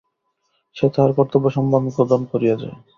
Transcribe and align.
সে 0.75 0.85
তাহার 0.93 1.11
কর্তব্য 1.17 1.45
সম্পাদন 1.51 2.21
করিয়া 2.31 2.55
যায়। 2.61 2.75